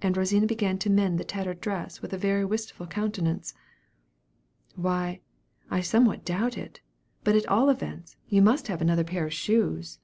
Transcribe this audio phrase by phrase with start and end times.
[0.00, 3.52] and Rosina began to mend the tattered dress with a very wistful countenance.
[4.76, 5.20] "Why,
[5.70, 6.80] I somewhat doubt it;
[7.22, 9.98] but at all events, you must have another pair of shoes."